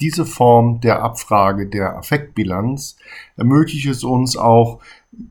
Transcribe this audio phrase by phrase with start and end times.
[0.00, 2.96] Diese Form der Abfrage der Affektbilanz
[3.36, 4.78] ermöglicht es uns auch,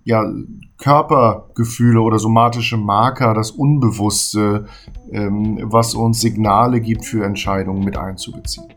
[0.03, 0.29] ja,
[0.77, 4.67] Körpergefühle oder somatische Marker, das Unbewusste,
[5.11, 8.76] ähm, was uns Signale gibt für Entscheidungen mit einzubeziehen.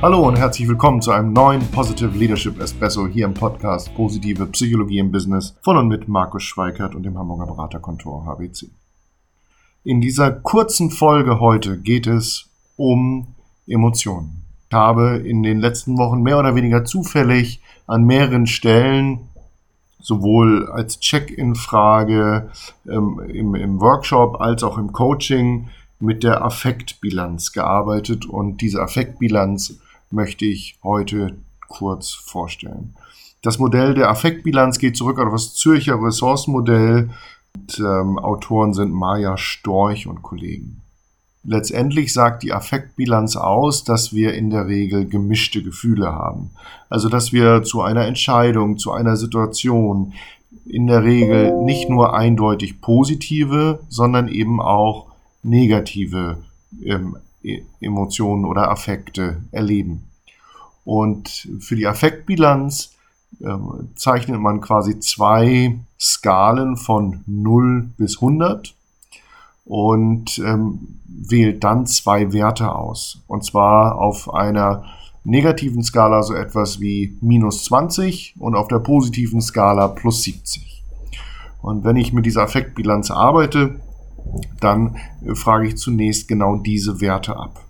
[0.00, 5.00] Hallo und herzlich willkommen zu einem neuen Positive Leadership Espresso hier im Podcast Positive Psychologie
[5.00, 8.70] im Business von und mit Markus Schweikert und dem Hamburger Beraterkontor HBC.
[9.82, 13.34] In dieser kurzen Folge heute geht es um
[13.66, 14.44] Emotionen.
[14.70, 19.28] Ich habe in den letzten Wochen mehr oder weniger zufällig an mehreren Stellen
[19.98, 22.52] sowohl als Check-in-Frage
[22.88, 29.80] ähm, im, im Workshop als auch im Coaching mit der Affektbilanz gearbeitet und diese Affektbilanz
[30.10, 31.36] möchte ich heute
[31.68, 32.94] kurz vorstellen.
[33.42, 37.10] Das Modell der Affektbilanz geht zurück auf das Zürcher Ressourcenmodell.
[37.54, 40.82] Und, ähm, Autoren sind Maja Storch und Kollegen.
[41.44, 46.50] Letztendlich sagt die Affektbilanz aus, dass wir in der Regel gemischte Gefühle haben.
[46.90, 50.12] Also dass wir zu einer Entscheidung, zu einer Situation
[50.66, 55.06] in der Regel nicht nur eindeutig positive, sondern eben auch
[55.42, 56.38] negative
[56.84, 57.16] ähm,
[57.80, 60.04] Emotionen oder Affekte erleben.
[60.84, 62.94] Und für die Affektbilanz
[63.42, 68.74] ähm, zeichnet man quasi zwei Skalen von 0 bis 100
[69.64, 73.22] und ähm, wählt dann zwei Werte aus.
[73.26, 74.84] Und zwar auf einer
[75.24, 80.82] negativen Skala so etwas wie minus 20 und auf der positiven Skala plus 70.
[81.60, 83.80] Und wenn ich mit dieser Affektbilanz arbeite,
[84.60, 87.64] dann äh, frage ich zunächst genau diese Werte ab.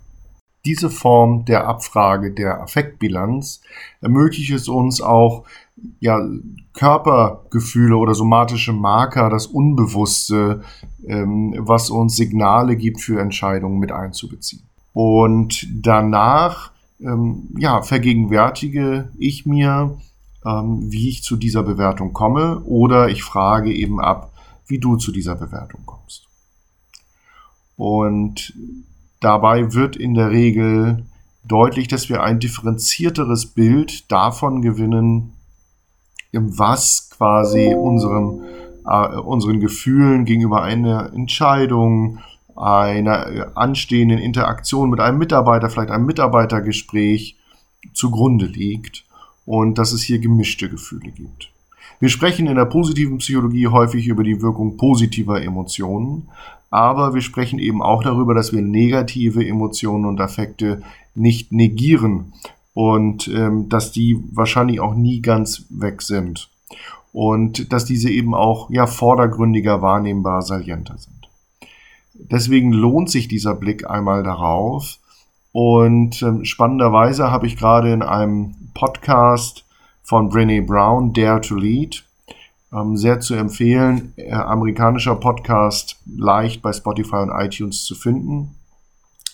[0.65, 3.61] Diese Form der Abfrage der Affektbilanz
[4.01, 5.45] ermöglicht es uns auch,
[6.01, 6.19] ja,
[6.73, 10.61] Körpergefühle oder somatische Marker, das Unbewusste,
[11.07, 14.63] ähm, was uns Signale gibt für Entscheidungen mit einzubeziehen.
[14.93, 19.97] Und danach, ähm, ja, vergegenwärtige ich mir,
[20.45, 24.33] ähm, wie ich zu dieser Bewertung komme oder ich frage eben ab,
[24.67, 26.28] wie du zu dieser Bewertung kommst.
[27.79, 28.53] Und
[29.21, 31.05] dabei wird in der Regel
[31.45, 35.31] deutlich, dass wir ein differenzierteres Bild davon gewinnen,
[36.33, 38.43] was quasi unserem,
[38.85, 42.19] äh, unseren Gefühlen gegenüber einer Entscheidung,
[42.53, 47.37] einer anstehenden Interaktion mit einem Mitarbeiter, vielleicht einem Mitarbeitergespräch
[47.93, 49.05] zugrunde liegt
[49.45, 51.49] und dass es hier gemischte Gefühle gibt.
[52.01, 56.27] Wir sprechen in der positiven Psychologie häufig über die Wirkung positiver Emotionen,
[56.69, 60.81] aber wir sprechen eben auch darüber, dass wir negative Emotionen und Affekte
[61.15, 62.33] nicht negieren
[62.73, 66.49] und ähm, dass die wahrscheinlich auch nie ganz weg sind
[67.11, 71.29] und dass diese eben auch ja vordergründiger wahrnehmbar salienter sind.
[72.13, 74.99] Deswegen lohnt sich dieser Blick einmal darauf
[75.51, 79.65] und ähm, spannenderweise habe ich gerade in einem Podcast
[80.03, 82.03] von Brené Brown, Dare to Lead,
[82.73, 84.13] ähm, sehr zu empfehlen.
[84.15, 88.55] Äh, amerikanischer Podcast, leicht bei Spotify und iTunes zu finden.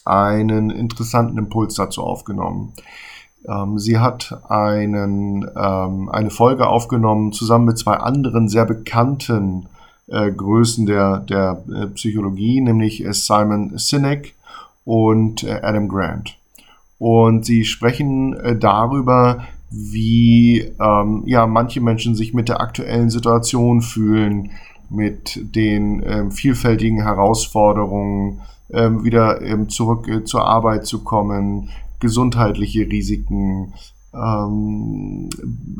[0.06, 2.74] Einen interessanten Impuls dazu aufgenommen.
[3.48, 9.68] Ähm, sie hat einen, ähm, eine Folge aufgenommen, zusammen mit zwei anderen sehr bekannten
[10.08, 14.36] äh, Größen der, der äh, Psychologie, nämlich äh, Simon Sinek
[14.84, 16.38] und äh, Adam Grant.
[16.98, 23.82] Und sie sprechen äh, darüber, wie ähm, ja manche Menschen sich mit der aktuellen Situation
[23.82, 24.52] fühlen,
[24.90, 32.90] mit den ähm, vielfältigen Herausforderungen, ähm, wieder ähm, zurück äh, zur Arbeit zu kommen, gesundheitliche
[32.90, 33.74] Risiken,
[34.14, 35.30] ähm,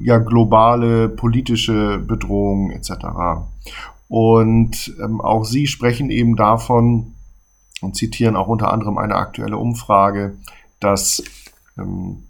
[0.02, 2.92] ja globale politische Bedrohungen etc.
[4.08, 7.14] Und ähm, auch Sie sprechen eben davon
[7.82, 10.38] und zitieren auch unter anderem eine aktuelle Umfrage,
[10.80, 11.24] dass
[11.78, 12.24] ähm,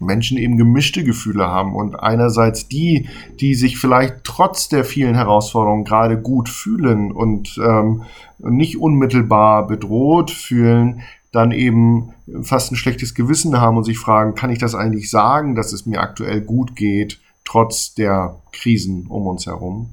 [0.00, 3.08] Menschen eben gemischte Gefühle haben und einerseits die,
[3.40, 8.02] die sich vielleicht trotz der vielen Herausforderungen gerade gut fühlen und ähm,
[8.38, 11.02] nicht unmittelbar bedroht fühlen,
[11.32, 12.12] dann eben
[12.42, 15.86] fast ein schlechtes Gewissen haben und sich fragen, kann ich das eigentlich sagen, dass es
[15.86, 19.90] mir aktuell gut geht, trotz der Krisen um uns herum.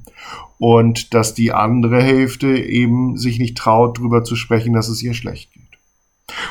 [0.58, 5.14] Und dass die andere Hälfte eben sich nicht traut, darüber zu sprechen, dass es ihr
[5.14, 5.67] schlecht geht.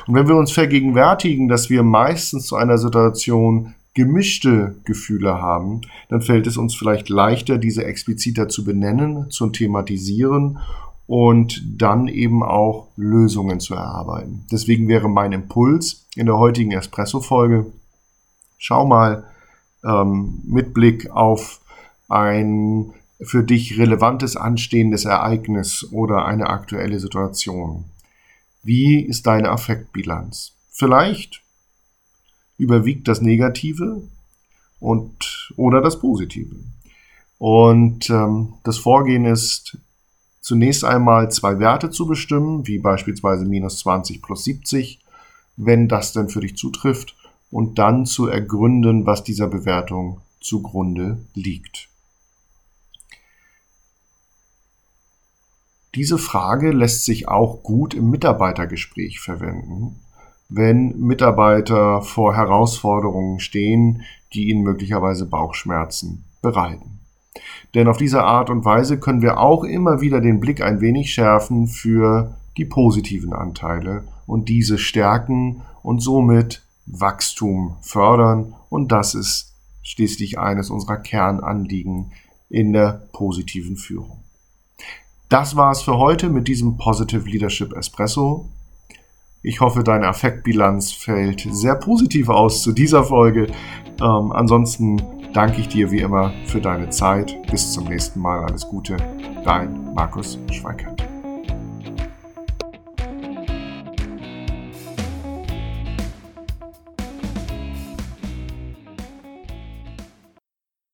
[0.07, 6.21] Und wenn wir uns vergegenwärtigen, dass wir meistens zu einer Situation gemischte Gefühle haben, dann
[6.21, 10.59] fällt es uns vielleicht leichter, diese expliziter zu benennen, zu thematisieren
[11.07, 14.45] und dann eben auch Lösungen zu erarbeiten.
[14.51, 17.65] Deswegen wäre mein Impuls in der heutigen Espresso-Folge,
[18.57, 19.24] schau mal
[19.83, 21.59] ähm, mit Blick auf
[22.07, 27.85] ein für dich relevantes anstehendes Ereignis oder eine aktuelle Situation?
[28.68, 30.58] Wie ist deine Affektbilanz?
[30.69, 31.42] Vielleicht
[32.58, 34.04] überwiegt das Negative
[34.81, 36.54] und oder das Positive.
[37.38, 39.78] Und ähm, das Vorgehen ist
[40.42, 45.00] zunächst einmal zwei Werte zu bestimmen, wie beispielsweise minus 20 plus 70,
[45.56, 47.16] wenn das denn für dich zutrifft,
[47.50, 51.88] und dann zu ergründen, was dieser Bewertung zugrunde liegt.
[55.98, 59.96] Diese Frage lässt sich auch gut im Mitarbeitergespräch verwenden,
[60.48, 67.00] wenn Mitarbeiter vor Herausforderungen stehen, die ihnen möglicherweise Bauchschmerzen bereiten.
[67.74, 71.12] Denn auf diese Art und Weise können wir auch immer wieder den Blick ein wenig
[71.12, 78.54] schärfen für die positiven Anteile und diese stärken und somit Wachstum fördern.
[78.70, 82.12] Und das ist schließlich eines unserer Kernanliegen
[82.50, 84.26] in der positiven Führung.
[85.29, 88.50] Das war es für heute mit diesem Positive Leadership Espresso.
[89.41, 93.47] Ich hoffe, deine Affektbilanz fällt sehr positiv aus zu dieser Folge.
[94.01, 95.01] Ähm, ansonsten
[95.33, 97.35] danke ich dir wie immer für deine Zeit.
[97.51, 98.45] Bis zum nächsten Mal.
[98.45, 98.97] Alles Gute.
[99.44, 101.06] Dein Markus Schweikert.